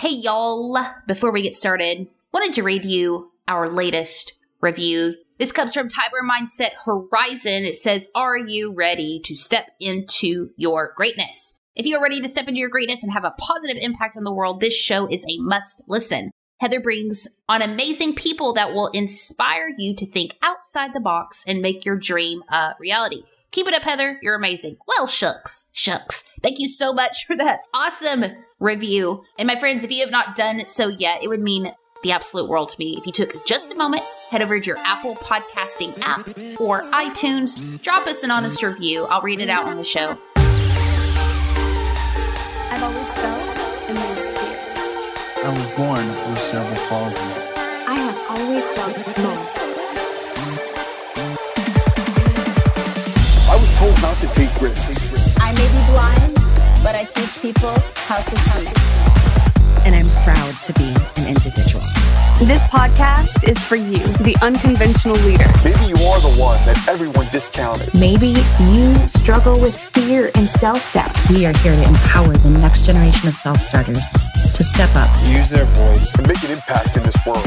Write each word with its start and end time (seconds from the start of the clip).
Hey, 0.00 0.12
y'all. 0.12 0.78
Before 1.06 1.30
we 1.30 1.42
get 1.42 1.54
started, 1.54 2.06
wanted 2.32 2.54
to 2.54 2.62
read 2.62 2.86
you 2.86 3.32
our 3.46 3.68
latest 3.68 4.32
review. 4.62 5.12
This 5.38 5.52
comes 5.52 5.74
from 5.74 5.90
Tiber 5.90 6.22
Mindset 6.26 6.70
Horizon. 6.86 7.66
It 7.66 7.76
says, 7.76 8.08
Are 8.14 8.38
you 8.38 8.72
ready 8.72 9.20
to 9.26 9.36
step 9.36 9.66
into 9.78 10.52
your 10.56 10.94
greatness? 10.96 11.60
If 11.76 11.84
you 11.84 11.98
are 11.98 12.02
ready 12.02 12.18
to 12.18 12.30
step 12.30 12.48
into 12.48 12.60
your 12.60 12.70
greatness 12.70 13.02
and 13.02 13.12
have 13.12 13.26
a 13.26 13.34
positive 13.38 13.76
impact 13.78 14.16
on 14.16 14.24
the 14.24 14.32
world, 14.32 14.62
this 14.62 14.74
show 14.74 15.06
is 15.06 15.26
a 15.28 15.36
must 15.36 15.82
listen. 15.86 16.30
Heather 16.60 16.80
brings 16.80 17.28
on 17.46 17.60
amazing 17.60 18.14
people 18.14 18.54
that 18.54 18.72
will 18.72 18.88
inspire 18.94 19.68
you 19.76 19.94
to 19.96 20.06
think 20.06 20.34
outside 20.40 20.94
the 20.94 21.00
box 21.00 21.44
and 21.46 21.60
make 21.60 21.84
your 21.84 21.98
dream 21.98 22.42
a 22.48 22.70
reality. 22.80 23.24
Keep 23.50 23.68
it 23.68 23.74
up, 23.74 23.82
Heather. 23.82 24.18
You're 24.22 24.36
amazing. 24.36 24.78
Well, 24.88 25.06
shucks, 25.06 25.66
shucks. 25.72 26.24
Thank 26.42 26.58
you 26.58 26.70
so 26.70 26.94
much 26.94 27.26
for 27.26 27.36
that 27.36 27.60
awesome 27.74 28.24
review. 28.60 29.24
And 29.38 29.46
my 29.46 29.56
friends, 29.56 29.82
if 29.82 29.90
you 29.90 30.00
have 30.00 30.10
not 30.10 30.36
done 30.36 30.66
so 30.68 30.88
yet, 30.88 31.22
it 31.24 31.28
would 31.28 31.40
mean 31.40 31.72
the 32.02 32.12
absolute 32.12 32.48
world 32.48 32.68
to 32.70 32.78
me 32.78 32.96
if 32.96 33.06
you 33.06 33.12
took 33.12 33.44
just 33.44 33.70
a 33.70 33.74
moment, 33.74 34.02
head 34.30 34.42
over 34.42 34.58
to 34.58 34.66
your 34.66 34.78
Apple 34.78 35.16
podcasting 35.16 35.98
app 36.00 36.26
or 36.60 36.82
iTunes, 36.92 37.82
drop 37.82 38.06
us 38.06 38.22
an 38.22 38.30
honest 38.30 38.62
review. 38.62 39.04
I'll 39.04 39.20
read 39.20 39.40
it 39.40 39.50
out 39.50 39.66
on 39.66 39.76
the 39.76 39.84
show. 39.84 40.16
I've 42.72 42.82
always 42.82 43.08
felt 43.12 43.58
and 43.90 43.98
lived 43.98 44.38
fear. 44.38 44.56
I 45.44 45.48
was 45.50 45.66
born 45.76 46.06
with 46.08 46.38
cerebral 46.38 46.76
palsy. 46.88 47.18
I 47.86 47.94
have 47.94 48.18
always 48.30 48.64
felt 48.72 48.96
small. 48.96 49.44
I 53.50 53.56
was 53.56 53.70
told 53.78 54.00
not 54.00 54.16
to 54.20 54.26
take 54.34 54.62
risks. 54.62 55.36
I 55.38 55.52
may 55.52 55.68
be 55.68 55.82
blind, 55.92 56.39
but 56.82 56.94
I 56.94 57.04
teach 57.04 57.40
people 57.42 57.70
how 58.08 58.20
to 58.22 58.36
see. 58.38 58.66
and 59.86 59.94
I'm 59.94 60.08
proud 60.24 60.54
to 60.62 60.72
be 60.74 60.88
an 61.20 61.28
individual. 61.28 61.84
This 62.40 62.62
podcast 62.64 63.48
is 63.48 63.58
for 63.58 63.76
you, 63.76 64.00
the 64.24 64.36
unconventional 64.42 65.16
leader. 65.24 65.44
Maybe 65.64 65.86
you 65.92 65.96
are 66.08 66.20
the 66.20 66.34
one 66.40 66.56
that 66.66 66.76
everyone 66.88 67.26
discounted. 67.32 67.88
Maybe 67.98 68.34
you 68.72 68.94
struggle 69.08 69.60
with 69.60 69.78
fear 69.78 70.30
and 70.34 70.48
self 70.48 70.92
doubt. 70.92 71.12
We 71.30 71.44
are 71.46 71.56
here 71.58 71.74
to 71.76 71.84
empower 71.88 72.32
the 72.32 72.50
next 72.50 72.86
generation 72.86 73.28
of 73.28 73.36
self 73.36 73.60
starters 73.60 74.04
to 74.54 74.64
step 74.64 74.90
up. 74.94 75.08
Use 75.24 75.50
their 75.50 75.64
voice. 75.64 76.14
And 76.16 76.26
make 76.28 76.42
an 76.44 76.50
impact 76.52 76.96
in 76.96 77.02
this 77.02 77.16
world. 77.26 77.44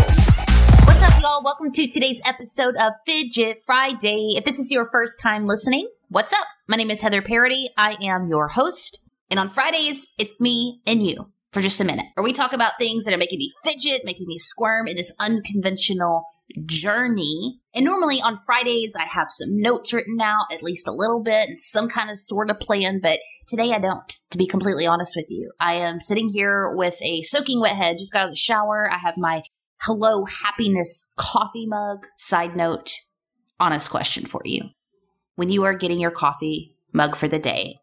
What's 0.85 1.01
up, 1.03 1.21
y'all? 1.21 1.43
Welcome 1.43 1.71
to 1.71 1.87
today's 1.87 2.21
episode 2.25 2.75
of 2.77 2.93
Fidget 3.05 3.61
Friday. 3.65 4.33
If 4.37 4.43
this 4.43 4.59
is 4.59 4.69
your 4.71 4.85
first 4.91 5.19
time 5.19 5.45
listening, 5.47 5.87
what's 6.09 6.33
up? 6.33 6.45
My 6.67 6.77
name 6.77 6.91
is 6.91 7.01
Heather 7.01 7.21
Parady. 7.21 7.67
I 7.77 7.97
am 8.01 8.27
your 8.27 8.49
host. 8.49 8.99
And 9.29 9.39
on 9.39 9.49
Fridays, 9.49 10.11
it's 10.17 10.39
me 10.39 10.81
and 10.85 11.05
you 11.05 11.31
for 11.51 11.61
just 11.61 11.79
a 11.79 11.85
minute, 11.85 12.07
where 12.15 12.23
we 12.23 12.33
talk 12.33 12.51
about 12.51 12.73
things 12.79 13.05
that 13.05 13.13
are 13.13 13.17
making 13.17 13.37
me 13.37 13.51
fidget, 13.63 14.01
making 14.03 14.25
me 14.27 14.39
squirm 14.39 14.87
in 14.87 14.95
this 14.95 15.13
unconventional 15.19 16.25
journey. 16.65 17.59
And 17.75 17.85
normally 17.85 18.19
on 18.21 18.37
Fridays, 18.37 18.95
I 18.99 19.05
have 19.05 19.27
some 19.29 19.61
notes 19.61 19.93
written 19.93 20.19
out, 20.19 20.51
at 20.51 20.63
least 20.63 20.87
a 20.87 20.91
little 20.91 21.21
bit, 21.21 21.47
and 21.47 21.59
some 21.59 21.87
kind 21.87 22.09
of 22.09 22.17
sort 22.17 22.49
of 22.49 22.59
plan, 22.59 22.99
but 23.01 23.19
today 23.47 23.71
I 23.71 23.79
don't, 23.79 24.11
to 24.31 24.37
be 24.37 24.47
completely 24.47 24.87
honest 24.87 25.15
with 25.15 25.27
you. 25.29 25.51
I 25.59 25.75
am 25.75 26.01
sitting 26.01 26.29
here 26.29 26.73
with 26.75 26.95
a 27.03 27.21
soaking 27.21 27.61
wet 27.61 27.75
head, 27.75 27.97
just 27.99 28.11
got 28.11 28.23
out 28.23 28.29
of 28.29 28.31
the 28.33 28.37
shower. 28.37 28.89
I 28.91 28.97
have 28.97 29.15
my 29.17 29.43
Hello 29.81 30.25
Happiness 30.25 31.13
coffee 31.17 31.67
mug. 31.67 32.07
Side 32.17 32.55
note, 32.55 32.93
honest 33.59 33.91
question 33.91 34.25
for 34.25 34.41
you. 34.43 34.69
When 35.35 35.49
you 35.49 35.63
are 35.65 35.75
getting 35.75 35.99
your 35.99 36.11
coffee 36.11 36.77
mug 36.93 37.15
for 37.15 37.27
the 37.27 37.39
day, 37.39 37.77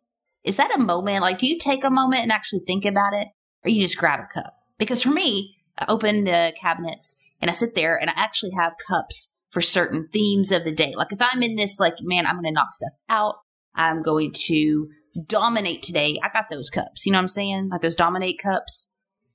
is 0.44 0.56
that 0.56 0.74
a 0.74 0.78
moment? 0.80 1.22
Like, 1.22 1.38
do 1.38 1.46
you 1.46 1.58
take 1.58 1.84
a 1.84 1.91
moment 1.91 2.22
and 2.22 2.33
actually 2.33 2.60
think 2.60 2.84
about 2.84 3.14
it? 3.14 3.28
Or 3.64 3.70
you 3.70 3.83
just 3.83 3.98
grab 3.98 4.20
a 4.20 4.33
cup? 4.33 4.55
Because 4.78 5.02
for 5.02 5.10
me, 5.10 5.56
I 5.78 5.86
open 5.88 6.24
the 6.24 6.52
cabinets 6.60 7.16
and 7.41 7.50
I 7.50 7.55
sit 7.55 7.74
there 7.74 7.97
and 8.00 8.10
I 8.10 8.14
actually 8.16 8.52
have 8.52 8.74
cups 8.88 9.36
for 9.50 9.60
certain 9.60 10.08
themes 10.12 10.52
of 10.52 10.64
the 10.64 10.72
day. 10.72 10.94
Like, 10.97 11.12
if 11.12 11.20
I'm 11.20 11.42
in 11.42 11.56
this, 11.56 11.78
like, 11.78 11.97
man, 12.00 12.27
I'm 12.27 12.36
going 12.36 12.44
to 12.44 12.52
knock 12.52 12.70
stuff 12.70 12.92
out, 13.09 13.37
I'm 13.75 14.03
going 14.03 14.32
to 14.47 14.88
dominate 15.26 15.82
today, 15.82 16.19
I 16.22 16.28
got 16.32 16.50
those 16.50 16.70
cups. 16.70 17.04
You 17.04 17.12
know 17.12 17.19
what 17.19 17.22
I'm 17.22 17.28
saying? 17.28 17.69
Like 17.70 17.81
those 17.81 17.97
dominate 17.97 18.38
cups. 18.38 18.94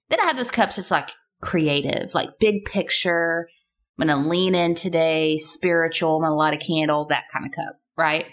Then 0.09 0.19
I 0.19 0.25
have 0.25 0.37
those 0.37 0.51
cups 0.51 0.75
that's 0.77 0.91
like 0.91 1.09
creative, 1.41 2.13
like 2.13 2.29
big 2.39 2.65
picture. 2.65 3.47
I'm 3.97 4.07
going 4.07 4.23
to 4.23 4.29
lean 4.29 4.55
in 4.55 4.75
today, 4.75 5.37
spiritual, 5.37 6.17
I'm 6.17 6.21
going 6.21 6.31
to 6.31 6.35
light 6.35 6.53
a 6.53 6.57
candle, 6.57 7.05
that 7.05 7.25
kind 7.31 7.45
of 7.45 7.51
cup, 7.51 7.79
right? 7.97 8.25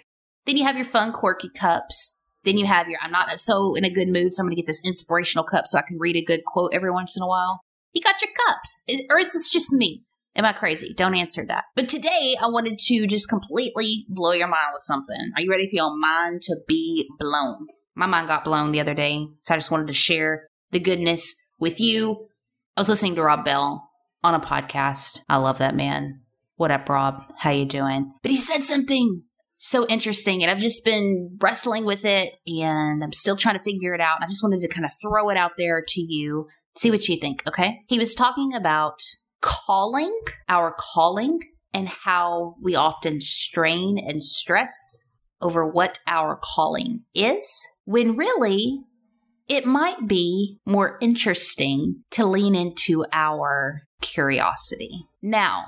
Then 0.45 0.57
you 0.57 0.65
have 0.65 0.77
your 0.77 0.85
fun, 0.85 1.13
quirky 1.13 1.49
cups. 1.49 2.22
Then 2.45 2.59
you 2.59 2.67
have 2.67 2.89
your, 2.89 2.99
I'm 3.03 3.13
not 3.13 3.39
so 3.41 3.75
in 3.75 3.85
a 3.85 3.91
good 3.91 4.09
mood, 4.09 4.35
so 4.35 4.41
I'm 4.41 4.47
going 4.47 4.57
to 4.57 4.61
get 4.63 4.67
this 4.67 4.83
inspirational 4.85 5.45
cup 5.45 5.67
so 5.67 5.79
I 5.79 5.83
can 5.83 5.99
read 5.99 6.17
a 6.17 6.25
good 6.25 6.45
quote 6.45 6.73
every 6.75 6.91
once 6.91 7.17
in 7.17 7.23
a 7.23 7.29
while. 7.29 7.61
You 7.93 8.03
got 8.03 8.21
your 8.21 8.31
cups. 8.47 8.85
Or 9.11 9.19
is 9.19 9.33
this 9.33 9.51
just 9.51 9.73
me? 9.73 10.03
Am 10.35 10.45
I 10.47 10.53
crazy? 10.53 10.95
Don't 10.97 11.15
answer 11.15 11.45
that. 11.47 11.65
But 11.77 11.89
today 11.89 12.37
I 12.41 12.49
wanted 12.49 12.79
to 12.79 13.07
just 13.07 13.29
completely 13.29 14.07
blow 14.09 14.33
your 14.33 14.49
mind 14.49 14.73
with 14.73 14.83
something. 14.83 15.31
Are 15.37 15.43
you 15.43 15.51
ready 15.51 15.67
for 15.67 15.77
your 15.77 15.97
mind 15.97 16.43
to 16.43 16.57
be 16.67 17.07
blown? 17.19 17.67
My 17.95 18.07
mind 18.07 18.29
got 18.29 18.45
blown 18.45 18.73
the 18.73 18.81
other 18.81 18.95
day, 18.95 19.27
so 19.41 19.55
I 19.55 19.59
just 19.59 19.71
wanted 19.71 19.89
to 19.89 19.93
share 19.93 20.49
the 20.71 20.81
goodness 20.81 21.35
with 21.59 21.79
you. 21.79 22.29
I 22.77 22.81
was 22.81 22.89
listening 22.89 23.15
to 23.17 23.23
Rob 23.23 23.45
Bell 23.45 23.91
on 24.25 24.35
a 24.35 24.41
podcast. 24.41 25.21
I 25.29 25.37
love 25.37 25.59
that 25.59 25.77
man. 25.77 26.23
What 26.57 26.71
up, 26.71 26.89
Rob? 26.89 27.25
How 27.37 27.51
you 27.51 27.67
doing? 27.67 28.15
But 28.23 28.31
he 28.31 28.39
said 28.39 28.63
something 28.63 29.25
so 29.65 29.87
interesting, 29.87 30.43
and 30.43 30.51
I've 30.51 30.59
just 30.59 30.85
been 30.85 31.39
wrestling 31.41 31.85
with 31.85 32.05
it, 32.05 32.35
and 32.49 33.03
I'm 33.03 33.13
still 33.13 33.37
trying 33.37 33.57
to 33.57 33.63
figure 33.63 33.95
it 33.95 34.01
out. 34.01 34.19
I 34.21 34.27
just 34.27 34.43
wanted 34.43 34.61
to 34.61 34.69
kind 34.69 34.85
of 34.85 34.91
throw 35.01 35.31
it 35.31 35.37
out 35.37 35.53
there 35.57 35.85
to 35.87 36.01
you, 36.01 36.49
see 36.77 36.91
what 36.91 37.09
you 37.09 37.17
think. 37.17 37.47
Okay? 37.47 37.79
He 37.87 37.97
was 37.97 38.17
talking 38.17 38.55
about 38.55 38.99
calling, 39.41 40.13
our 40.49 40.75
calling, 40.77 41.39
and 41.73 41.89
how 41.89 42.57
we 42.61 42.75
often 42.75 43.21
strain 43.21 43.99
and 44.05 44.25
stress 44.25 44.99
over 45.41 45.65
what 45.65 46.01
our 46.09 46.41
calling 46.43 47.05
is, 47.15 47.47
when 47.85 48.17
really 48.17 48.81
it 49.49 49.65
might 49.65 50.09
be 50.09 50.59
more 50.67 50.99
interesting 51.01 52.03
to 52.11 52.27
lean 52.27 52.57
into 52.57 53.07
our 53.13 53.83
curiosity. 54.01 55.07
Now, 55.23 55.67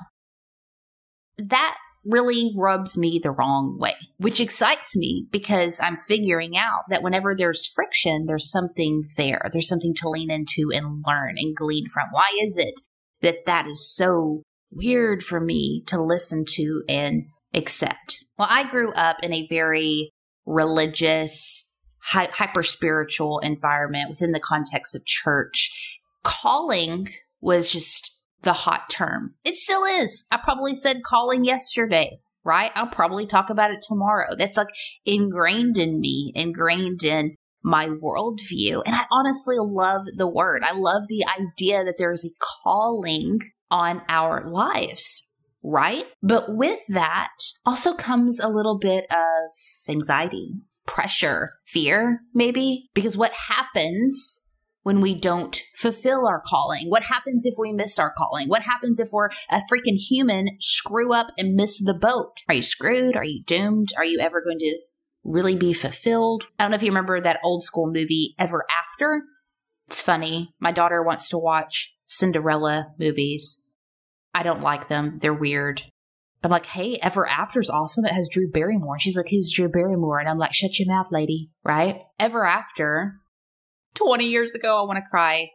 that 1.39 1.77
really 2.07 2.53
rubs 2.57 2.97
me 2.97 3.21
the 3.23 3.31
wrong 3.31 3.79
way, 3.79 3.95
which 4.19 4.41
excites 4.41 4.97
me 4.97 5.27
because 5.31 5.81
I'm 5.81 5.97
figuring 5.97 6.57
out 6.57 6.83
that 6.89 7.03
whenever 7.03 7.35
there's 7.35 7.67
friction, 7.67 8.27
there's 8.27 8.51
something 8.51 9.05
there. 9.17 9.49
There's 9.53 9.69
something 9.69 9.95
to 9.97 10.09
lean 10.09 10.31
into 10.31 10.71
and 10.73 11.05
learn 11.07 11.35
and 11.39 11.57
glean 11.57 11.87
from. 11.89 12.09
Why 12.11 12.27
is 12.43 12.59
it 12.59 12.81
that 13.23 13.47
that 13.47 13.67
is 13.67 13.95
so 13.95 14.43
weird 14.71 15.23
for 15.23 15.41
me 15.41 15.83
to 15.87 16.03
listen 16.03 16.45
to 16.51 16.83
and 16.89 17.25
accept? 17.55 18.25
Well, 18.39 18.49
I 18.51 18.69
grew 18.69 18.93
up 18.93 19.17
in 19.23 19.33
a 19.33 19.47
very 19.49 20.11
religious, 20.47 21.71
hy- 22.03 22.29
hyper 22.33 22.63
spiritual 22.63 23.39
environment 23.39 24.11
within 24.11 24.33
the 24.33 24.41
context 24.41 24.95
of 24.95 25.05
church. 25.05 25.99
Calling 26.23 27.09
was 27.41 27.71
just 27.71 28.14
the 28.45 28.53
hot 28.53 28.89
term. 28.91 29.35
It 29.45 29.57
still 29.57 29.85
is. 29.85 30.25
I 30.31 30.39
probably 30.43 30.75
said 30.75 31.03
calling 31.03 31.45
yesterday, 31.45 32.19
right? 32.45 32.71
I'll 32.75 32.87
probably 32.87 33.27
talk 33.27 33.51
about 33.51 33.73
it 33.73 33.83
tomorrow. 33.83 34.35
That's 34.37 34.57
like 34.57 34.69
ingrained 35.05 35.79
in 35.79 35.99
me, 35.99 36.33
ingrained 36.35 37.03
in 37.03 37.37
my 37.63 37.89
worldview. 37.89 38.83
And 38.85 38.95
I 38.95 39.07
honestly 39.11 39.57
love 39.59 40.03
the 40.15 40.29
word. 40.29 40.63
I 40.63 40.73
love 40.73 41.05
the 41.09 41.25
idea 41.27 41.83
that 41.85 41.97
there 41.99 42.13
is 42.13 42.25
a 42.25 42.45
calling 42.63 43.41
on 43.71 44.03
our 44.09 44.47
lives, 44.47 45.31
right? 45.63 46.05
But 46.23 46.55
with 46.55 46.81
that 46.91 47.33
also 47.65 47.95
comes 47.95 48.39
a 48.39 48.49
little 48.49 48.79
bit 48.79 49.07
of 49.11 49.51
anxiety, 49.89 50.51
pressure, 50.87 51.55
fear, 51.67 52.21
maybe, 52.35 52.91
because 52.95 53.17
what 53.17 53.33
happens 53.33 54.44
when 54.85 55.01
we 55.01 55.15
don't 55.15 55.61
fulfill 55.75 56.29
our 56.29 56.41
calling? 56.47 56.89
What 56.89 57.03
happens 57.03 57.45
if 57.45 57.55
we 57.59 57.73
miss 57.73 57.99
our 57.99 58.15
calling? 58.17 58.49
What 58.49 58.63
happens 58.63 59.01
if 59.01 59.09
we're 59.13 59.31
a 59.51 59.63
freaking 59.71 59.97
human, 59.97 60.51
screw 60.61 61.13
up 61.13 61.29
and 61.37 61.55
miss 61.55 61.83
the 61.83 61.95
boat? 61.95 62.39
Are 62.49 62.55
you 62.55 62.63
screwed? 62.63 63.17
Are 63.17 63.25
you 63.25 63.43
doomed? 63.45 63.89
Are 63.97 64.05
you 64.05 64.21
ever 64.21 64.41
going 64.45 64.59
to 64.59 64.79
really 65.25 65.57
be 65.57 65.73
fulfilled? 65.73 66.45
I 66.59 66.65
don't 66.65 66.71
know 66.71 66.77
if 66.77 66.83
you 66.83 66.91
remember 66.91 67.21
that 67.21 67.41
old 67.43 67.63
school 67.63 67.87
movie, 67.87 68.35
Ever 68.39 68.65
After. 68.71 69.23
It's 69.89 70.03
funny. 70.03 70.55
My 70.61 70.71
daughter 70.71 71.03
wants 71.03 71.29
to 71.31 71.39
watch 71.39 71.97
Cinderella 72.05 72.93
movies. 72.99 73.65
I 74.35 74.43
don't 74.43 74.61
like 74.61 74.89
them. 74.89 75.19
They're 75.19 75.35
weird. 75.35 75.83
I'm 76.43 76.51
like, 76.51 76.67
hey, 76.67 76.99
Ever 77.03 77.27
After's 77.27 77.71
awesome. 77.71 78.05
It 78.05 78.13
has 78.13 78.29
Drew 78.31 78.51
Barrymore. 78.51 78.99
She's 78.99 79.17
like, 79.17 79.31
who's 79.31 79.51
Drew 79.51 79.71
Barrymore? 79.71 80.21
And 80.21 80.29
I'm 80.29 80.37
like, 80.37 80.53
shut 80.53 80.79
your 80.79 80.95
mouth, 80.95 81.07
lady. 81.11 81.49
Right? 81.65 82.03
Ever 82.21 82.45
After 82.45 83.15
20 83.95 84.27
years 84.27 84.55
ago. 84.55 84.81
I 84.81 84.87
want 84.87 84.99
to 84.99 85.11
cry. 85.11 85.51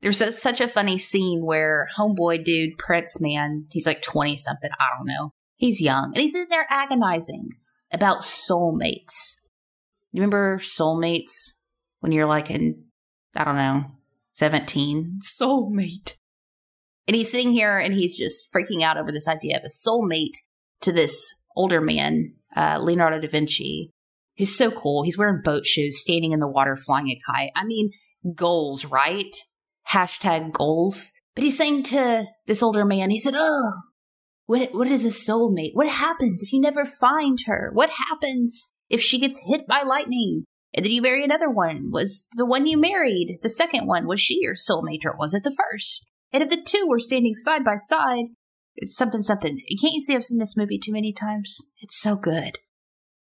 There's 0.00 0.20
a, 0.20 0.32
such 0.32 0.60
a 0.60 0.68
funny 0.68 0.98
scene 0.98 1.44
where 1.44 1.88
homeboy 1.96 2.44
dude, 2.44 2.76
Prince 2.78 3.20
man, 3.20 3.66
he's 3.70 3.86
like 3.86 4.02
20 4.02 4.36
something, 4.36 4.70
I 4.78 4.96
don't 4.96 5.06
know. 5.06 5.32
He's 5.56 5.80
young 5.80 6.06
and 6.06 6.16
he's 6.16 6.34
in 6.34 6.46
there 6.50 6.66
agonizing 6.68 7.50
about 7.92 8.20
soulmates. 8.20 9.36
You 10.10 10.20
remember 10.20 10.58
soulmates 10.58 11.52
when 12.00 12.10
you're 12.10 12.26
like 12.26 12.50
in, 12.50 12.84
I 13.36 13.44
don't 13.44 13.56
know, 13.56 13.84
17. 14.34 15.20
Soulmate. 15.22 16.16
And 17.06 17.14
he's 17.14 17.30
sitting 17.30 17.52
here 17.52 17.78
and 17.78 17.94
he's 17.94 18.16
just 18.16 18.52
freaking 18.52 18.82
out 18.82 18.96
over 18.96 19.12
this 19.12 19.28
idea 19.28 19.56
of 19.56 19.62
a 19.64 19.88
soulmate 19.88 20.36
to 20.80 20.92
this 20.92 21.32
older 21.56 21.80
man, 21.80 22.34
uh, 22.56 22.78
Leonardo 22.80 23.20
da 23.20 23.28
Vinci. 23.28 23.90
He's 24.42 24.58
so 24.58 24.72
cool. 24.72 25.04
He's 25.04 25.16
wearing 25.16 25.40
boat 25.40 25.64
shoes, 25.64 26.00
standing 26.00 26.32
in 26.32 26.40
the 26.40 26.48
water, 26.48 26.74
flying 26.74 27.06
a 27.06 27.18
kite. 27.24 27.52
I 27.54 27.64
mean, 27.64 27.92
goals, 28.34 28.84
right? 28.84 29.36
Hashtag 29.88 30.50
goals. 30.50 31.12
But 31.36 31.44
he's 31.44 31.56
saying 31.56 31.84
to 31.84 32.24
this 32.48 32.60
older 32.60 32.84
man, 32.84 33.10
he 33.10 33.20
said, 33.20 33.34
Oh, 33.36 33.72
what, 34.46 34.74
what 34.74 34.88
is 34.88 35.04
a 35.04 35.10
soulmate? 35.10 35.74
What 35.74 35.88
happens 35.88 36.42
if 36.42 36.52
you 36.52 36.60
never 36.60 36.84
find 36.84 37.38
her? 37.46 37.70
What 37.72 37.90
happens 37.90 38.72
if 38.90 39.00
she 39.00 39.20
gets 39.20 39.40
hit 39.46 39.68
by 39.68 39.84
lightning? 39.84 40.42
And 40.74 40.84
then 40.84 40.90
you 40.90 41.02
marry 41.02 41.22
another 41.22 41.48
one. 41.48 41.92
Was 41.92 42.26
the 42.34 42.44
one 42.44 42.66
you 42.66 42.76
married, 42.76 43.38
the 43.44 43.48
second 43.48 43.86
one, 43.86 44.08
was 44.08 44.18
she 44.20 44.40
your 44.40 44.54
soulmate 44.54 45.06
or 45.06 45.14
was 45.16 45.34
it 45.34 45.44
the 45.44 45.56
first? 45.56 46.10
And 46.32 46.42
if 46.42 46.48
the 46.48 46.60
two 46.60 46.84
were 46.88 46.98
standing 46.98 47.36
side 47.36 47.62
by 47.64 47.76
side, 47.76 48.24
it's 48.74 48.96
something, 48.96 49.22
something. 49.22 49.60
Can't 49.80 49.94
you 49.94 50.00
see 50.00 50.16
I've 50.16 50.24
seen 50.24 50.40
this 50.40 50.56
movie 50.56 50.80
too 50.80 50.92
many 50.92 51.12
times? 51.12 51.72
It's 51.80 52.00
so 52.00 52.16
good. 52.16 52.58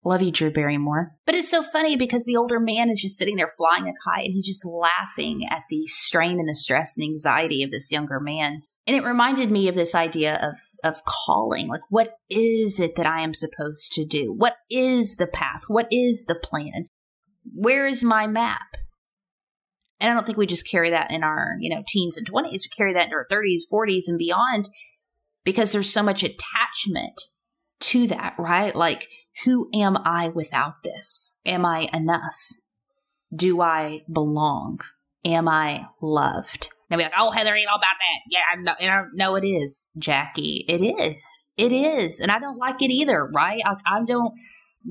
Love 0.04 0.22
you, 0.22 0.32
Drew 0.32 0.50
Barrymore. 0.50 1.12
But 1.26 1.36
it's 1.36 1.50
so 1.50 1.62
funny 1.62 1.96
because 1.96 2.24
the 2.24 2.36
older 2.36 2.58
man 2.58 2.90
is 2.90 3.00
just 3.00 3.16
sitting 3.16 3.36
there 3.36 3.50
flying 3.56 3.86
a 3.86 3.92
kite 4.04 4.24
and 4.24 4.34
he's 4.34 4.46
just 4.46 4.66
laughing 4.66 5.46
at 5.48 5.62
the 5.70 5.86
strain 5.86 6.40
and 6.40 6.48
the 6.48 6.54
stress 6.54 6.96
and 6.96 7.04
anxiety 7.04 7.62
of 7.62 7.70
this 7.70 7.92
younger 7.92 8.18
man. 8.18 8.62
And 8.84 8.96
it 8.96 9.04
reminded 9.04 9.52
me 9.52 9.68
of 9.68 9.76
this 9.76 9.94
idea 9.94 10.34
of, 10.42 10.56
of 10.82 11.04
calling. 11.04 11.68
Like, 11.68 11.82
what 11.88 12.16
is 12.28 12.80
it 12.80 12.96
that 12.96 13.06
I 13.06 13.20
am 13.20 13.32
supposed 13.32 13.92
to 13.92 14.04
do? 14.04 14.34
What 14.36 14.56
is 14.68 15.18
the 15.18 15.28
path? 15.28 15.62
What 15.68 15.86
is 15.92 16.26
the 16.26 16.34
plan? 16.34 16.88
Where 17.54 17.86
is 17.86 18.02
my 18.02 18.26
map? 18.26 18.76
And 20.00 20.10
I 20.10 20.14
don't 20.14 20.26
think 20.26 20.36
we 20.36 20.46
just 20.46 20.68
carry 20.68 20.90
that 20.90 21.12
in 21.12 21.22
our, 21.22 21.54
you 21.60 21.70
know, 21.70 21.84
teens 21.86 22.16
and 22.16 22.28
20s. 22.28 22.50
We 22.50 22.70
carry 22.76 22.92
that 22.94 23.06
in 23.06 23.12
our 23.12 23.26
30s, 23.30 23.60
40s, 23.72 24.08
and 24.08 24.18
beyond 24.18 24.68
because 25.44 25.70
there's 25.70 25.92
so 25.92 26.02
much 26.02 26.24
attachment 26.24 27.20
to 27.82 28.06
that, 28.08 28.34
right? 28.38 28.74
Like, 28.74 29.08
who 29.44 29.68
am 29.74 29.96
I 29.96 30.28
without 30.28 30.82
this? 30.82 31.38
Am 31.46 31.64
I 31.64 31.88
enough? 31.92 32.36
Do 33.34 33.60
I 33.60 34.02
belong? 34.10 34.80
Am 35.24 35.48
I 35.48 35.86
loved? 36.00 36.68
They'll 36.88 36.98
be 36.98 37.04
like, 37.04 37.14
oh, 37.16 37.30
Heather, 37.30 37.54
ain't 37.54 37.68
all 37.70 37.78
about 37.78 37.88
that. 37.88 38.20
Yeah, 38.28 38.40
I 38.52 38.56
know, 38.56 38.92
I 38.92 39.04
know 39.14 39.34
it 39.36 39.46
is, 39.46 39.90
Jackie. 39.96 40.66
It 40.68 40.82
is. 40.82 41.48
It 41.56 41.72
is. 41.72 42.20
And 42.20 42.30
I 42.30 42.38
don't 42.38 42.58
like 42.58 42.82
it 42.82 42.90
either, 42.90 43.30
right? 43.32 43.62
I, 43.64 43.76
I 43.86 44.04
don't 44.06 44.34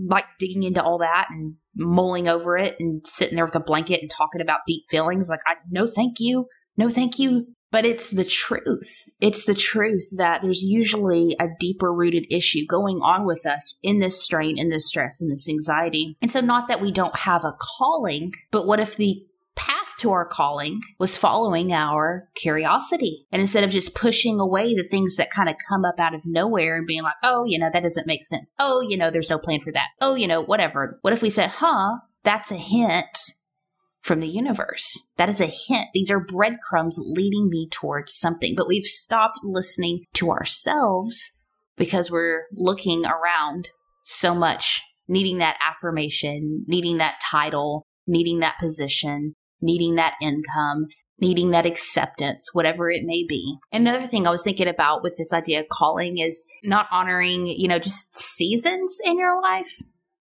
like 0.07 0.25
digging 0.39 0.63
into 0.63 0.81
all 0.81 0.97
that 0.99 1.27
and 1.29 1.55
mulling 1.75 2.27
over 2.27 2.57
it 2.57 2.75
and 2.79 3.05
sitting 3.05 3.35
there 3.35 3.45
with 3.45 3.55
a 3.55 3.59
blanket 3.59 4.01
and 4.01 4.09
talking 4.09 4.41
about 4.41 4.61
deep 4.65 4.83
feelings. 4.89 5.29
Like, 5.29 5.41
I 5.45 5.55
no, 5.69 5.85
thank 5.85 6.19
you. 6.19 6.47
No, 6.75 6.89
thank 6.89 7.19
you. 7.19 7.47
But 7.71 7.85
it's 7.85 8.11
the 8.11 8.25
truth. 8.25 9.09
It's 9.21 9.45
the 9.45 9.53
truth 9.53 10.09
that 10.17 10.41
there's 10.41 10.61
usually 10.61 11.35
a 11.39 11.47
deeper 11.59 11.93
rooted 11.93 12.25
issue 12.29 12.65
going 12.67 12.99
on 13.01 13.25
with 13.25 13.45
us 13.45 13.79
in 13.81 13.99
this 13.99 14.21
strain, 14.21 14.57
in 14.57 14.69
this 14.69 14.87
stress, 14.87 15.21
in 15.21 15.29
this 15.29 15.47
anxiety. 15.49 16.17
And 16.21 16.29
so, 16.29 16.41
not 16.41 16.67
that 16.67 16.81
we 16.81 16.91
don't 16.91 17.17
have 17.19 17.45
a 17.45 17.55
calling, 17.59 18.33
but 18.51 18.67
what 18.67 18.79
if 18.79 18.97
the 18.97 19.23
path 19.55 19.95
to 19.99 20.11
our 20.11 20.25
calling 20.25 20.81
was 20.97 21.17
following 21.17 21.71
our 21.73 22.27
curiosity. 22.35 23.27
And 23.31 23.41
instead 23.41 23.63
of 23.63 23.69
just 23.69 23.95
pushing 23.95 24.39
away 24.39 24.73
the 24.73 24.87
things 24.89 25.17
that 25.17 25.29
kind 25.31 25.49
of 25.49 25.55
come 25.69 25.85
up 25.85 25.99
out 25.99 26.15
of 26.15 26.25
nowhere 26.25 26.77
and 26.77 26.87
being 26.87 27.03
like, 27.03 27.15
oh, 27.23 27.45
you 27.45 27.59
know, 27.59 27.69
that 27.71 27.83
doesn't 27.83 28.07
make 28.07 28.25
sense. 28.25 28.51
Oh, 28.59 28.81
you 28.81 28.97
know, 28.97 29.11
there's 29.11 29.29
no 29.29 29.37
plan 29.37 29.61
for 29.61 29.71
that. 29.73 29.89
Oh, 29.99 30.15
you 30.15 30.27
know, 30.27 30.41
whatever. 30.41 30.97
What 31.01 31.13
if 31.13 31.21
we 31.21 31.29
said, 31.29 31.49
huh, 31.49 31.97
that's 32.23 32.51
a 32.51 32.55
hint 32.55 33.17
from 34.01 34.19
the 34.19 34.27
universe. 34.27 35.09
That 35.17 35.29
is 35.29 35.39
a 35.39 35.45
hint. 35.45 35.87
These 35.93 36.11
are 36.11 36.19
breadcrumbs 36.19 36.99
leading 36.99 37.49
me 37.49 37.67
towards 37.71 38.13
something. 38.13 38.55
But 38.55 38.67
we've 38.67 38.85
stopped 38.85 39.39
listening 39.43 40.05
to 40.15 40.31
ourselves 40.31 41.39
because 41.77 42.11
we're 42.11 42.45
looking 42.53 43.05
around 43.05 43.69
so 44.03 44.33
much, 44.33 44.81
needing 45.07 45.37
that 45.37 45.57
affirmation, 45.65 46.65
needing 46.67 46.97
that 46.97 47.19
title, 47.29 47.85
needing 48.07 48.39
that 48.39 48.57
position, 48.59 49.35
needing 49.61 49.95
that 49.95 50.15
income, 50.21 50.87
needing 51.19 51.51
that 51.51 51.67
acceptance, 51.67 52.49
whatever 52.53 52.89
it 52.89 53.03
may 53.05 53.23
be. 53.23 53.57
Another 53.71 54.07
thing 54.07 54.25
I 54.25 54.31
was 54.31 54.43
thinking 54.43 54.67
about 54.67 55.03
with 55.03 55.15
this 55.17 55.31
idea 55.31 55.59
of 55.59 55.67
calling 55.69 56.17
is 56.17 56.45
not 56.63 56.87
honoring, 56.91 57.45
you 57.45 57.67
know, 57.67 57.77
just 57.77 58.17
seasons 58.17 58.99
in 59.05 59.19
your 59.19 59.39
life, 59.41 59.71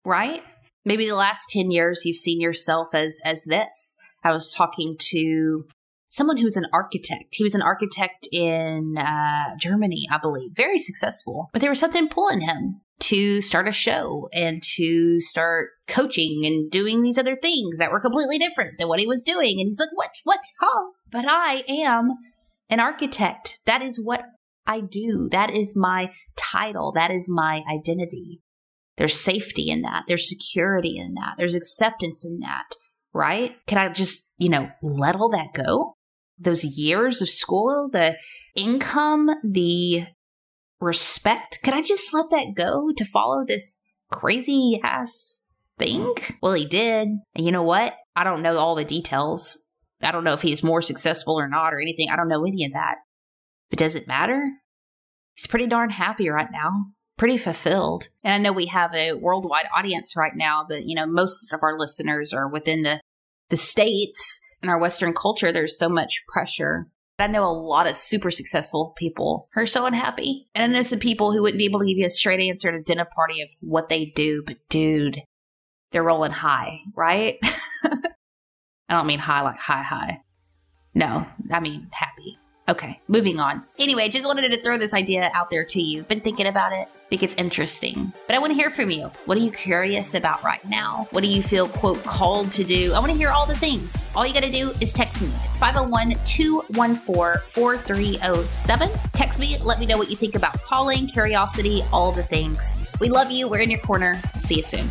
right? 0.05 0.43
Maybe 0.85 1.09
the 1.09 1.15
last 1.15 1.51
10 1.51 1.71
years 1.71 2.03
you've 2.05 2.17
seen 2.17 2.41
yourself 2.41 2.89
as 2.95 3.21
as 3.25 3.45
this. 3.45 3.97
I 4.23 4.33
was 4.33 4.53
talking 4.53 4.97
to 5.13 5.65
someone 6.11 6.37
who's 6.37 6.57
an 6.57 6.67
architect. 6.73 7.35
He 7.35 7.43
was 7.43 7.55
an 7.55 7.63
architect 7.63 8.29
in 8.33 8.97
uh, 8.99 9.57
Germany, 9.59 10.07
I 10.11 10.19
believe, 10.19 10.51
very 10.55 10.79
successful. 10.79 11.49
But 11.53 11.63
there 11.63 11.71
was 11.71 11.79
something 11.79 12.09
pulling 12.09 12.41
him 12.41 12.81
to 13.01 13.41
start 13.41 13.67
a 13.67 13.73
show 13.73 14.29
and 14.33 14.63
to 14.77 15.21
start 15.21 15.71
coaching 15.89 16.45
and 16.45 16.71
doing 16.71 17.01
these 17.01 17.17
other 17.17 17.35
things 17.35 17.79
that 17.79 17.91
were 17.91 18.01
completely 18.01 18.39
different 18.39 18.79
than 18.79 18.89
what 18.89 19.01
he 19.01 19.07
was 19.07 19.25
doing. 19.25 19.59
And 19.59 19.69
he's 19.69 19.81
like, 19.81 19.89
what, 19.95 20.11
what, 20.25 20.41
huh? 20.61 20.91
But 21.11 21.25
I 21.27 21.65
am 21.69 22.11
an 22.69 22.81
architect. 22.81 23.61
That 23.65 23.81
is 23.81 23.99
what 24.03 24.23
I 24.67 24.81
do. 24.81 25.29
That 25.31 25.51
is 25.51 25.75
my 25.75 26.13
title. 26.37 26.93
That 26.93 27.11
is 27.11 27.29
my 27.31 27.63
identity. 27.73 28.41
There's 29.01 29.19
safety 29.19 29.71
in 29.71 29.81
that. 29.81 30.05
There's 30.07 30.29
security 30.29 30.99
in 30.99 31.15
that. 31.15 31.37
There's 31.39 31.55
acceptance 31.55 32.23
in 32.23 32.41
that, 32.41 32.75
right? 33.15 33.57
Can 33.67 33.79
I 33.79 33.89
just, 33.89 34.31
you 34.37 34.51
know, 34.51 34.69
let 34.83 35.17
all 35.17 35.31
that 35.31 35.55
go? 35.55 35.97
Those 36.39 36.65
years 36.65 37.23
of 37.23 37.31
school, 37.31 37.89
the 37.91 38.19
income, 38.55 39.31
the 39.43 40.05
respect. 40.83 41.61
Can 41.63 41.73
I 41.73 41.81
just 41.81 42.13
let 42.13 42.29
that 42.29 42.49
go 42.55 42.91
to 42.95 43.05
follow 43.07 43.43
this 43.43 43.89
crazy 44.11 44.79
ass 44.85 45.49
thing? 45.79 46.15
Well, 46.43 46.53
he 46.53 46.67
did. 46.67 47.09
And 47.35 47.47
you 47.47 47.53
know 47.53 47.63
what? 47.63 47.95
I 48.15 48.23
don't 48.23 48.43
know 48.43 48.59
all 48.59 48.75
the 48.75 48.85
details. 48.85 49.67
I 50.03 50.13
don't 50.13 50.25
know 50.25 50.35
if 50.35 50.43
he's 50.43 50.63
more 50.63 50.83
successful 50.83 51.41
or 51.41 51.49
not 51.49 51.73
or 51.73 51.81
anything. 51.81 52.11
I 52.11 52.17
don't 52.17 52.29
know 52.29 52.45
any 52.45 52.67
of 52.67 52.75
that. 52.75 52.97
But 53.71 53.79
does 53.79 53.97
it 53.97 54.07
matter? 54.07 54.45
He's 55.33 55.47
pretty 55.47 55.69
darn 55.69 55.89
happy 55.89 56.29
right 56.29 56.51
now. 56.53 56.71
Pretty 57.21 57.37
fulfilled. 57.37 58.09
And 58.25 58.33
I 58.33 58.39
know 58.39 58.51
we 58.51 58.67
have 58.67 58.95
a 58.95 59.13
worldwide 59.13 59.67
audience 59.77 60.17
right 60.17 60.35
now, 60.35 60.65
but 60.67 60.85
you 60.85 60.95
know, 60.95 61.07
most 61.07 61.53
of 61.53 61.63
our 61.63 61.79
listeners 61.79 62.33
are 62.33 62.49
within 62.49 62.83
the 62.83 63.01
the 63.51 63.59
states 63.59 64.41
in 64.63 64.71
our 64.71 64.79
Western 64.79 65.13
culture. 65.13 65.53
There's 65.53 65.79
so 65.79 65.91
much 65.91 66.25
pressure 66.29 66.87
I 67.21 67.27
know 67.27 67.45
a 67.45 67.53
lot 67.53 67.89
of 67.89 67.97
super 67.97 68.31
successful 68.31 68.95
people 68.97 69.49
are 69.55 69.67
so 69.67 69.85
unhappy. 69.85 70.49
And 70.55 70.65
I 70.65 70.75
know 70.75 70.83
some 70.83 70.99
people 70.99 71.33
who 71.33 71.43
wouldn't 71.43 71.59
be 71.59 71.67
able 71.67 71.81
to 71.81 71.87
give 71.87 71.99
you 71.99 72.07
a 72.07 72.11
straight 72.11 72.41
answer 72.41 72.71
at 72.71 72.75
a 72.75 72.83
dinner 72.83 73.05
party 73.15 73.43
of 73.43 73.51
what 73.61 73.91
they 73.91 74.07
do, 74.07 74.43
but 74.47 74.57
dude, 74.71 75.21
they're 75.93 76.03
rolling 76.03 76.33
high, 76.33 76.79
right? 76.97 77.37
I 77.85 78.95
don't 78.95 79.07
mean 79.07 79.19
high 79.19 79.43
like 79.43 79.59
high, 79.59 79.83
high. 79.83 80.23
No, 80.95 81.27
I 81.51 81.61
mean 81.61 81.89
happy. 81.93 82.40
Okay, 82.71 83.01
moving 83.09 83.41
on. 83.41 83.65
Anyway, 83.81 84.09
just 84.09 84.25
wanted 84.25 84.53
to 84.53 84.63
throw 84.63 84.79
this 84.79 84.95
idea 84.95 85.29
out 85.35 85.51
there 85.51 85.65
to 85.65 85.83
you. 85.83 86.05
Been 86.05 86.21
thinking 86.21 86.47
about 86.47 86.73
it. 86.73 86.87
Think 87.09 87.25
it's 87.25 87.35
interesting. 87.35 88.13
But 88.29 88.37
I 88.37 88.39
want 88.39 88.53
to 88.53 88.55
hear 88.55 88.71
from 88.71 88.93
you. 88.93 89.11
What 89.25 89.37
are 89.37 89.41
you 89.41 89.51
curious 89.51 90.15
about 90.15 90.45
right 90.45 90.65
now? 90.69 91.09
What 91.11 91.25
do 91.25 91.29
you 91.29 91.43
feel, 91.43 91.67
quote, 91.67 92.01
called 92.05 92.53
to 92.53 92.63
do? 92.63 92.93
I 92.93 93.01
want 93.01 93.11
to 93.11 93.19
hear 93.19 93.31
all 93.31 93.45
the 93.45 93.57
things. 93.57 94.07
All 94.15 94.25
you 94.25 94.33
got 94.33 94.45
to 94.45 94.53
do 94.53 94.71
is 94.81 94.93
text 94.93 95.21
me. 95.21 95.33
It's 95.47 95.59
501 95.59 96.15
214 96.25 97.43
4307. 97.45 98.89
Text 99.15 99.41
me. 99.41 99.59
Let 99.59 99.81
me 99.81 99.87
know 99.87 99.99
what 99.99 100.09
you 100.09 100.17
think 100.17 100.37
about 100.37 100.63
calling, 100.63 101.09
curiosity, 101.09 101.83
all 101.93 102.13
the 102.13 102.23
things. 102.23 102.77
We 103.01 103.09
love 103.09 103.33
you. 103.33 103.49
We're 103.49 103.63
in 103.63 103.71
your 103.71 103.81
corner. 103.81 104.23
See 104.39 104.59
you 104.59 104.63
soon. 104.63 104.89